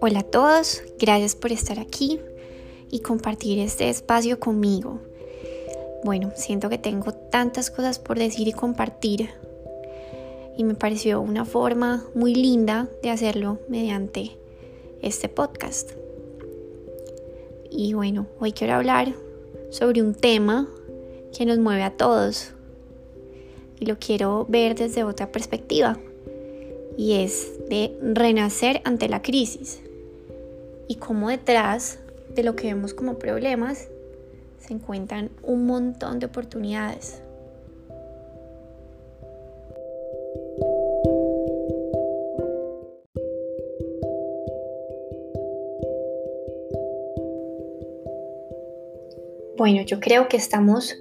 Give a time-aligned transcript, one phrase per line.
[0.00, 2.20] Hola a todos, gracias por estar aquí
[2.88, 5.00] y compartir este espacio conmigo.
[6.04, 9.28] Bueno, siento que tengo tantas cosas por decir y compartir
[10.56, 14.36] y me pareció una forma muy linda de hacerlo mediante
[15.02, 15.90] este podcast.
[17.68, 19.12] Y bueno, hoy quiero hablar
[19.70, 20.68] sobre un tema
[21.36, 22.52] que nos mueve a todos
[23.80, 25.98] y lo quiero ver desde otra perspectiva
[26.96, 29.80] y es de renacer ante la crisis
[30.88, 31.98] y cómo detrás
[32.34, 33.88] de lo que vemos como problemas
[34.58, 37.22] se encuentran un montón de oportunidades.
[49.56, 50.96] Bueno, yo creo que estamos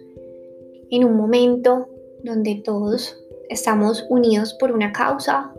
[0.90, 1.90] en un momento
[2.24, 3.16] donde todos
[3.50, 5.54] estamos unidos por una causa,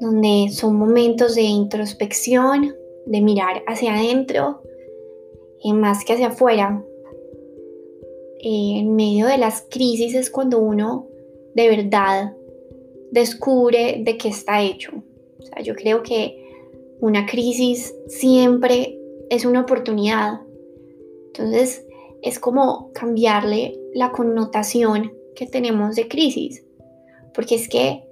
[0.00, 2.74] donde son momentos de introspección,
[3.06, 4.62] de mirar hacia adentro
[5.62, 6.84] y más que hacia afuera.
[8.44, 11.06] en medio de las crisis es cuando uno
[11.54, 12.34] de verdad
[13.12, 14.90] descubre de qué está hecho.
[15.38, 16.42] O sea, yo creo que
[17.00, 18.98] una crisis siempre
[19.30, 20.40] es una oportunidad.
[21.26, 21.86] Entonces,
[22.22, 26.64] es como cambiarle la connotación que tenemos de crisis.
[27.34, 28.02] Porque es que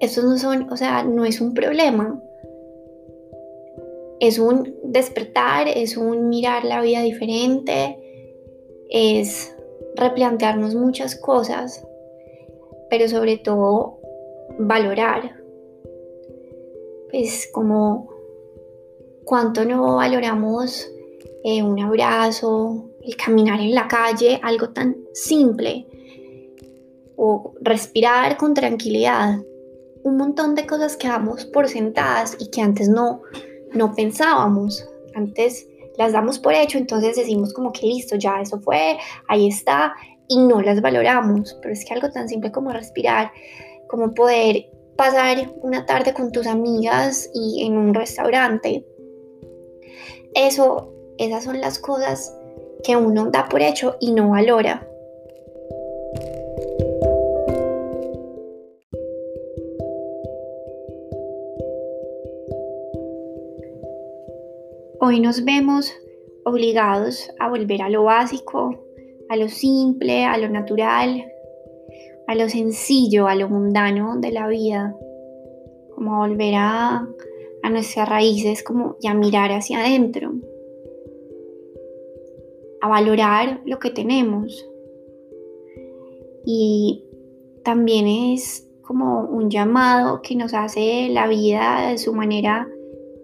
[0.00, 2.20] estos no son, o sea, no es un problema
[4.20, 7.98] es un despertar, es un mirar la vida diferente,
[8.88, 9.54] es
[9.94, 11.86] replantearnos muchas cosas,
[12.88, 13.98] pero sobre todo
[14.58, 15.42] valorar.
[17.10, 18.08] Pues como
[19.24, 20.90] cuánto no valoramos
[21.44, 25.86] eh, un abrazo, el caminar en la calle, algo tan simple,
[27.16, 29.38] o respirar con tranquilidad.
[30.02, 33.22] Un montón de cosas que damos por sentadas y que antes no,
[33.76, 34.86] no pensábamos.
[35.14, 35.66] Antes
[35.96, 38.98] las damos por hecho, entonces decimos como que listo, ya eso fue,
[39.28, 39.94] ahí está,
[40.28, 41.56] y no las valoramos.
[41.62, 43.30] Pero es que algo tan simple como respirar,
[43.88, 44.66] como poder
[44.96, 48.84] pasar una tarde con tus amigas y en un restaurante.
[50.34, 52.34] Eso, esas son las cosas
[52.82, 54.86] que uno da por hecho y no valora.
[65.06, 65.94] Hoy nos vemos
[66.44, 68.76] obligados a volver a lo básico,
[69.28, 71.24] a lo simple, a lo natural,
[72.26, 74.96] a lo sencillo, a lo mundano de la vida,
[75.94, 77.06] como volver a,
[77.62, 80.32] a nuestras raíces, como ya mirar hacia adentro,
[82.80, 84.68] a valorar lo que tenemos.
[86.44, 87.04] Y
[87.62, 92.66] también es como un llamado que nos hace la vida de su manera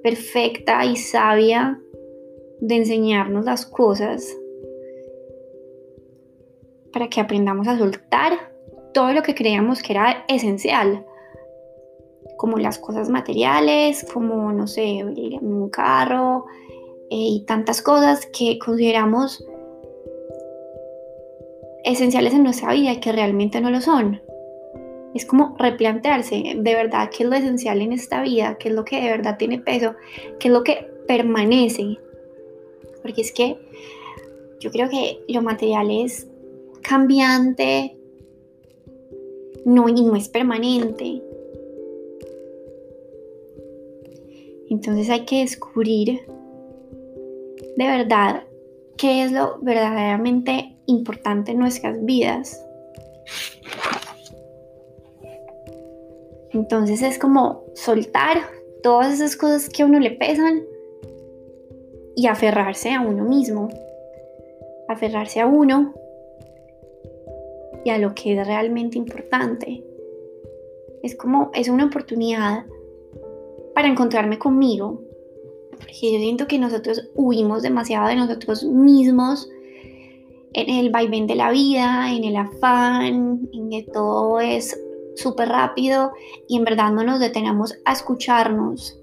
[0.02, 1.80] perfecta y sabia
[2.60, 4.36] de enseñarnos las cosas
[6.92, 8.52] para que aprendamos a soltar
[8.92, 11.06] todo lo que creíamos que era esencial,
[12.36, 16.44] como las cosas materiales, como, no sé, un carro
[17.10, 19.44] eh, y tantas cosas que consideramos
[21.84, 24.20] esenciales en nuestra vida y que realmente no lo son
[25.14, 28.84] es como replantearse de verdad qué es lo esencial en esta vida, qué es lo
[28.84, 29.94] que de verdad tiene peso,
[30.38, 31.98] qué es lo que permanece.
[33.02, 33.58] Porque es que
[34.60, 36.26] yo creo que lo material es
[36.82, 37.96] cambiante,
[39.64, 41.22] no, y no es permanente.
[44.70, 46.22] Entonces hay que descubrir
[47.76, 48.44] de verdad
[48.96, 52.64] qué es lo verdaderamente importante en nuestras vidas.
[56.52, 58.42] Entonces es como soltar
[58.82, 60.62] todas esas cosas que a uno le pesan
[62.14, 63.68] y aferrarse a uno mismo,
[64.88, 65.94] aferrarse a uno
[67.84, 69.82] y a lo que es realmente importante.
[71.02, 72.66] Es como, es una oportunidad
[73.74, 75.00] para encontrarme conmigo,
[75.70, 79.48] porque yo siento que nosotros huimos demasiado de nosotros mismos
[80.52, 84.78] en el vaivén de la vida, en el afán, en que todo es
[85.16, 86.12] súper rápido
[86.48, 88.98] y en verdad no nos detenemos a escucharnos,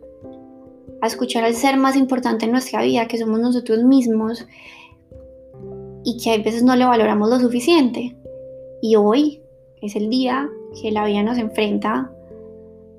[1.01, 4.45] a escuchar al ser más importante en nuestra vida, que somos nosotros mismos,
[6.03, 8.15] y que a veces no le valoramos lo suficiente.
[8.81, 9.41] Y hoy
[9.81, 10.49] es el día
[10.81, 12.11] que la vida nos enfrenta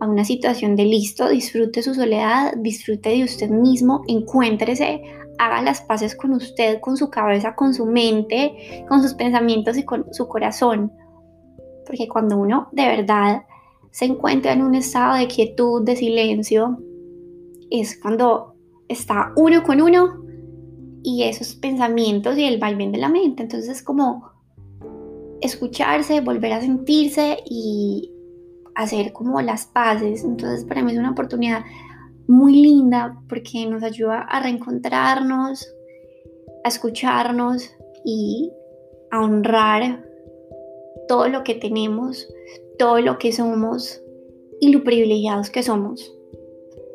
[0.01, 5.03] a una situación de listo, disfrute su soledad, disfrute de usted mismo, encuéntrese,
[5.39, 9.85] haga las paces con usted, con su cabeza, con su mente, con sus pensamientos y
[9.85, 10.93] con su corazón
[11.91, 13.43] porque cuando uno de verdad
[13.91, 16.79] se encuentra en un estado de quietud, de silencio,
[17.69, 18.55] es cuando
[18.89, 20.25] está uno con uno
[21.03, 23.43] y esos pensamientos y el vaivén de la mente.
[23.43, 24.31] Entonces es como
[25.41, 28.13] escucharse, volver a sentirse y
[28.77, 30.23] hacer como las paces.
[30.23, 31.65] Entonces para mí es una oportunidad
[32.29, 35.69] muy linda porque nos ayuda a reencontrarnos,
[36.63, 37.69] a escucharnos
[38.05, 38.53] y
[39.11, 40.10] a honrar
[41.11, 42.33] todo lo que tenemos,
[42.79, 44.01] todo lo que somos
[44.61, 46.17] y lo privilegiados que somos.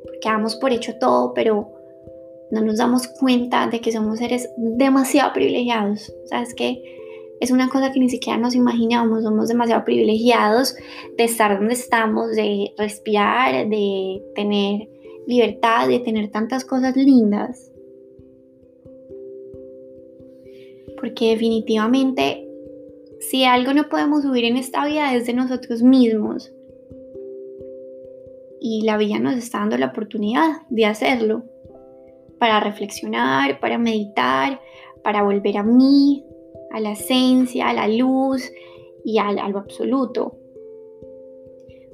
[0.06, 1.70] Porque damos por hecho todo, pero
[2.50, 6.14] no nos damos cuenta de que somos seres demasiado privilegiados.
[6.28, 6.82] ¿Sabes que
[7.42, 10.78] Es una cosa que ni siquiera nos imaginamos, somos demasiado privilegiados
[11.18, 14.88] de estar donde estamos, de respirar, de tener
[15.28, 17.70] libertad, de tener tantas cosas lindas.
[20.98, 22.45] Porque definitivamente,
[23.30, 26.52] si algo no podemos subir en esta vida es de nosotros mismos.
[28.60, 31.44] Y la vida nos está dando la oportunidad de hacerlo
[32.40, 34.60] para reflexionar, para meditar,
[35.04, 36.26] para volver a mí,
[36.72, 38.52] a la esencia, a la luz
[39.04, 40.38] y a, lo absoluto.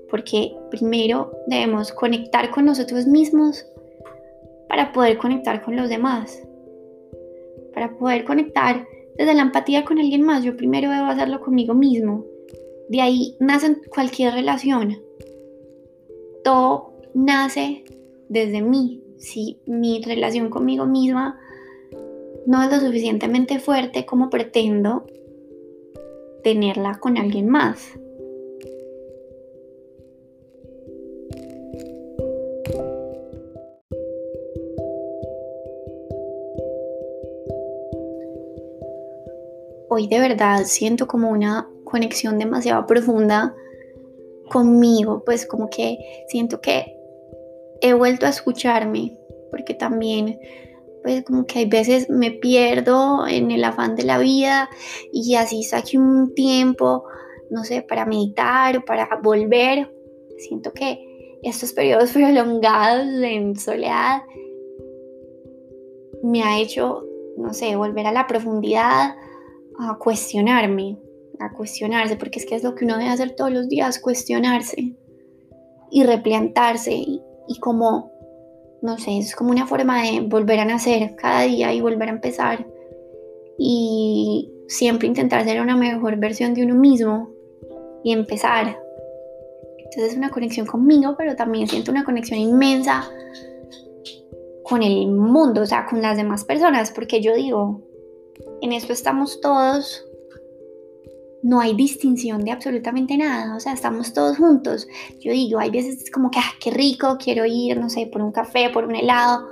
[0.10, 3.66] Porque primero debemos conectar con nosotros mismos
[4.68, 6.42] para poder conectar con los demás.
[7.74, 8.86] Para poder conectar
[9.18, 12.26] desde la empatía con alguien más, yo primero debo hacerlo conmigo mismo.
[12.90, 15.02] De ahí nace cualquier relación.
[16.44, 17.84] Todo nace
[18.30, 21.40] desde mí, si mi relación conmigo misma
[22.46, 25.06] no es lo suficientemente fuerte como pretendo
[26.44, 27.94] tenerla con alguien más.
[39.94, 43.54] Hoy de verdad siento como una conexión demasiado profunda
[44.50, 45.98] conmigo, pues como que
[46.30, 46.96] siento que
[47.82, 49.18] he vuelto a escucharme,
[49.50, 50.40] porque también
[51.04, 54.70] pues como que hay veces me pierdo en el afán de la vida
[55.12, 57.04] y así saque un tiempo,
[57.50, 59.94] no sé, para meditar, para volver.
[60.38, 64.22] Siento que estos periodos prolongados en soledad
[66.24, 67.04] me ha hecho,
[67.36, 69.18] no sé, volver a la profundidad,
[69.80, 70.98] a cuestionarme,
[71.40, 74.96] a cuestionarse, porque es que es lo que uno debe hacer todos los días, cuestionarse
[75.92, 78.12] y replantarse y, y como,
[78.82, 82.14] no sé, es como una forma de volver a nacer cada día y volver a
[82.14, 82.66] empezar
[83.58, 87.30] y siempre intentar ser una mejor versión de uno mismo
[88.04, 88.80] y empezar.
[89.78, 93.04] Entonces es una conexión conmigo, pero también siento una conexión inmensa
[94.64, 97.82] con el mundo, o sea, con las demás personas, porque yo digo,
[98.62, 100.06] en esto estamos todos
[101.44, 104.88] no hay distinción de absolutamente nada, o sea, estamos todos juntos.
[105.20, 108.32] Yo digo, hay veces como que, ah, qué rico, quiero ir, no sé, por un
[108.32, 109.48] café, por un helado.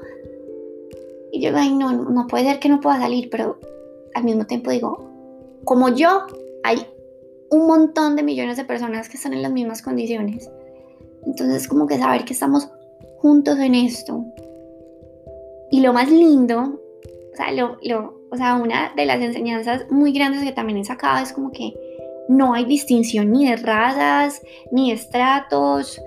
[1.31, 3.59] Y yo, ay, no, no puede ser que no pueda salir, pero
[4.13, 5.09] al mismo tiempo digo,
[5.63, 6.27] como yo,
[6.63, 6.85] hay
[7.49, 10.49] un montón de millones de personas que están en las mismas condiciones.
[11.25, 12.69] Entonces, como que saber que estamos
[13.17, 14.25] juntos en esto.
[15.71, 16.79] Y lo más lindo,
[17.39, 21.23] sea, lo, lo, o sea, una de las enseñanzas muy grandes que también he sacado
[21.23, 21.73] es como que
[22.27, 24.41] no hay distinción ni de razas,
[24.71, 25.99] ni de estratos,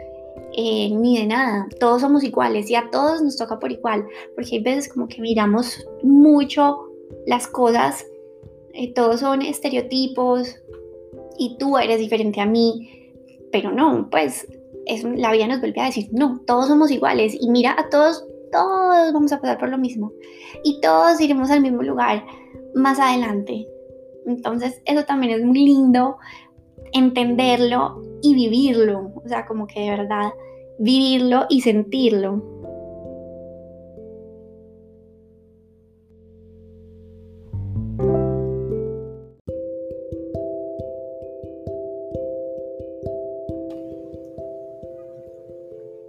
[0.54, 1.66] eh, ni de nada.
[1.80, 5.20] Todos somos iguales y a todos nos toca por igual, porque hay veces como que
[5.20, 6.88] miramos mucho
[7.26, 8.06] las cosas,
[8.74, 10.56] eh, todos son estereotipos
[11.38, 13.10] y tú eres diferente a mí,
[13.50, 14.46] pero no, pues
[14.86, 18.24] es, la vida nos vuelve a decir, no, todos somos iguales y mira a todos
[18.52, 20.12] todos vamos a pasar por lo mismo
[20.62, 22.24] y todos iremos al mismo lugar
[22.74, 23.66] más adelante.
[24.26, 26.18] Entonces eso también es muy lindo
[26.92, 30.32] entenderlo y vivirlo, o sea, como que de verdad
[30.78, 32.42] vivirlo y sentirlo.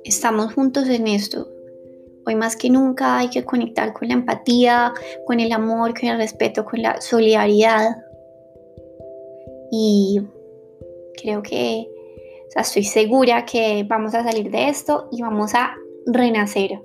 [0.03, 1.47] Estamos juntos en esto,
[2.25, 4.93] Hoy más que nunca hay que conectar con la empatía,
[5.25, 7.97] con el amor, con el respeto, con la solidaridad.
[9.71, 10.21] Y
[11.21, 11.87] creo que,
[12.47, 15.75] o sea, estoy segura que vamos a salir de esto y vamos a
[16.05, 16.79] renacer,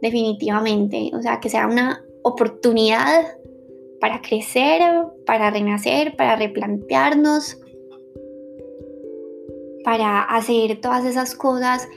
[0.00, 1.10] definitivamente.
[1.14, 3.38] O sea, que sea una oportunidad
[4.00, 4.82] para crecer,
[5.26, 7.58] para renacer, para replantearnos,
[9.84, 11.88] para hacer todas esas cosas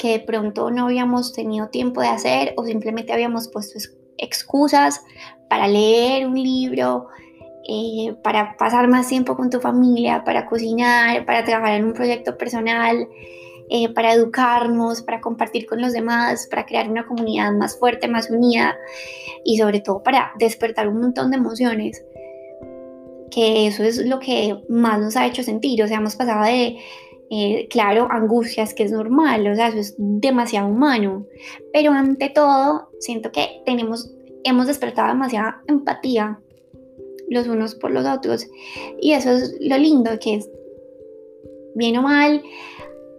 [0.00, 3.78] que de pronto no habíamos tenido tiempo de hacer o simplemente habíamos puesto
[4.16, 5.02] excusas
[5.50, 7.08] para leer un libro,
[7.68, 12.38] eh, para pasar más tiempo con tu familia, para cocinar, para trabajar en un proyecto
[12.38, 13.06] personal
[13.68, 18.30] eh, para educarnos, para compartir con los demás, para crear una comunidad más fuerte, más
[18.30, 18.76] unida
[19.44, 22.04] y sobre todo para despertar un montón de emociones
[23.30, 26.78] que eso es lo que más nos ha hecho sentir, o sea, hemos pasado de,
[27.32, 31.26] eh, claro, angustias, que es normal, o sea, eso es demasiado humano,
[31.72, 36.40] pero ante todo, siento que tenemos, hemos despertado demasiada empatía
[37.28, 38.48] los unos por los otros,
[39.00, 40.50] y eso es lo lindo, que es,
[41.76, 42.42] bien o mal,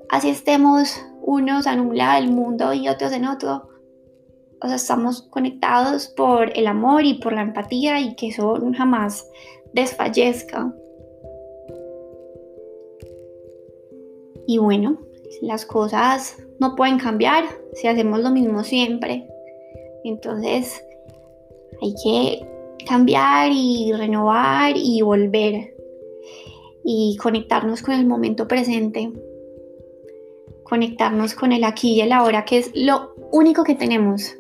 [0.10, 3.70] así estemos unos en un lado del mundo y otros en otro,
[4.62, 9.26] o sea, estamos conectados por el amor y por la empatía y que eso jamás
[9.74, 10.74] desfallezca.
[14.52, 14.98] Y bueno,
[15.42, 19.26] las cosas no pueden cambiar si hacemos lo mismo siempre.
[20.04, 20.84] Entonces
[21.82, 22.46] hay que
[22.86, 25.74] cambiar y renovar y volver
[26.84, 29.10] y conectarnos con el momento presente.
[30.64, 34.36] Conectarnos con el aquí y el ahora, que es lo único que tenemos.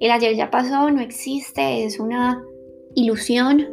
[0.00, 2.44] El ayer ya pasó, no existe, es una
[2.96, 3.68] ilusión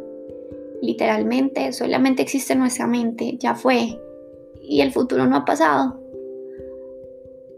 [0.80, 3.98] literalmente, solamente existe nuestra mente, ya fue,
[4.62, 6.00] y el futuro no ha pasado.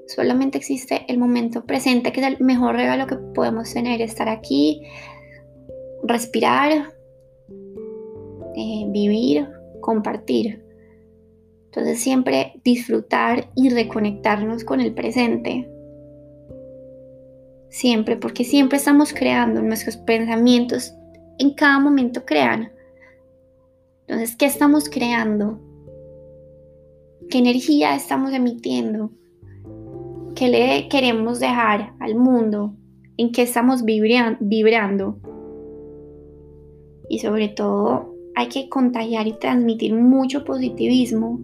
[0.07, 4.83] Solamente existe el momento presente, que es el mejor regalo que podemos tener, estar aquí,
[6.03, 6.93] respirar,
[8.57, 9.49] eh, vivir,
[9.81, 10.63] compartir.
[11.67, 15.69] Entonces siempre disfrutar y reconectarnos con el presente.
[17.69, 20.95] Siempre, porque siempre estamos creando nuestros pensamientos,
[21.39, 22.71] en cada momento crean.
[24.07, 25.59] Entonces, ¿qué estamos creando?
[27.31, 29.11] ¿Qué energía estamos emitiendo?
[30.35, 32.75] ¿Qué le queremos dejar al mundo?
[33.17, 35.19] ¿En qué estamos vibrando?
[37.09, 41.41] Y sobre todo, hay que contagiar y transmitir mucho positivismo.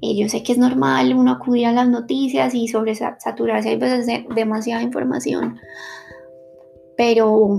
[0.00, 4.06] Y yo sé que es normal uno acudir a las noticias y sobresaturarse hay veces
[4.06, 5.56] de demasiada información,
[6.96, 7.58] pero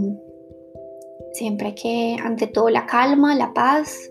[1.35, 4.09] Siempre hay que, ante todo, la calma, la paz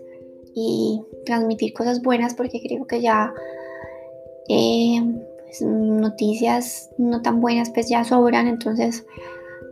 [0.53, 3.33] y transmitir cosas buenas porque creo que ya
[4.47, 5.01] eh,
[5.43, 9.05] pues, noticias no tan buenas pues ya sobran, entonces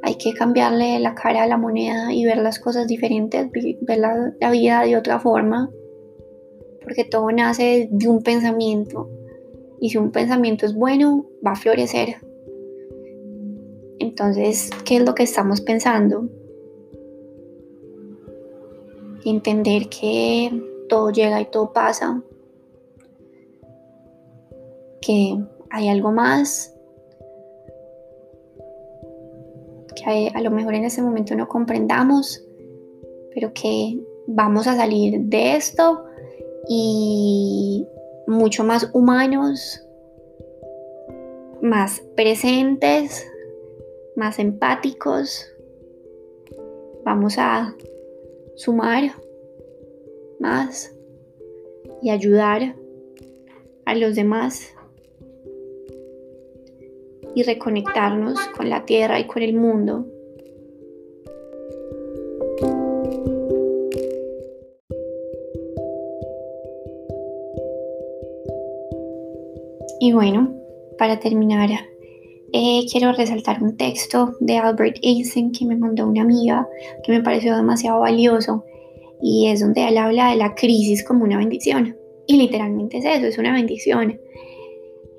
[0.02, 4.34] hay que cambiarle la cara a la moneda y ver las cosas diferentes, ver la,
[4.40, 5.70] la vida de otra forma,
[6.82, 9.10] porque todo nace de un pensamiento
[9.80, 12.18] y si un pensamiento es bueno, va a florecer.
[14.00, 16.28] Entonces, ¿qué es lo que estamos pensando?
[19.26, 20.52] entender que
[20.88, 22.22] todo llega y todo pasa,
[25.02, 25.38] que
[25.70, 26.74] hay algo más,
[29.96, 32.44] que a lo mejor en ese momento no comprendamos,
[33.34, 36.06] pero que vamos a salir de esto
[36.68, 37.88] y
[38.28, 39.86] mucho más humanos,
[41.62, 43.28] más presentes,
[44.16, 45.48] más empáticos.
[47.04, 47.76] Vamos a
[48.56, 49.12] sumar
[50.40, 50.94] más
[52.02, 52.76] y ayudar
[53.86, 54.74] a los demás
[57.36, 60.06] y reconectarnos con la tierra y con el mundo.
[70.00, 70.54] Y bueno,
[70.98, 71.70] para terminar
[72.52, 76.68] eh, quiero resaltar un texto de Albert Einstein que me mandó una amiga
[77.04, 78.66] que me pareció demasiado valioso
[79.26, 81.96] y es donde él habla de la crisis como una bendición.
[82.28, 84.20] Y literalmente es eso, es una bendición.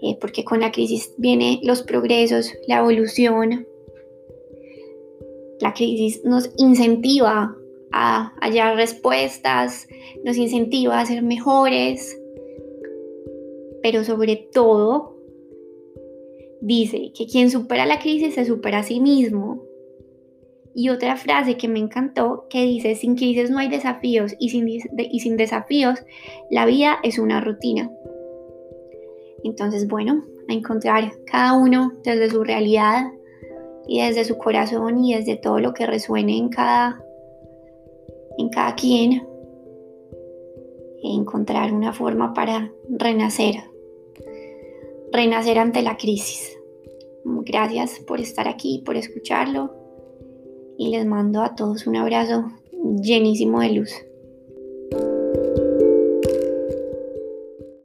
[0.03, 3.67] Eh, porque con la crisis vienen los progresos, la evolución.
[5.59, 7.57] La crisis nos incentiva
[7.93, 9.89] a hallar respuestas,
[10.23, 12.21] nos incentiva a ser mejores,
[13.83, 15.17] pero sobre todo
[16.61, 19.64] dice que quien supera la crisis se supera a sí mismo.
[20.75, 24.69] Y otra frase que me encantó que dice, sin crisis no hay desafíos y sin,
[24.69, 26.05] y sin desafíos
[26.51, 27.91] la vida es una rutina.
[29.45, 33.05] Entonces, bueno, a encontrar cada uno desde su realidad
[33.87, 37.05] y desde su corazón y desde todo lo que resuene en cada,
[38.39, 39.27] en cada quien,
[41.03, 43.57] e encontrar una forma para renacer,
[45.13, 46.59] renacer ante la crisis.
[47.25, 49.84] Gracias por estar aquí, por escucharlo
[50.77, 52.51] y les mando a todos un abrazo
[53.03, 53.91] llenísimo de luz.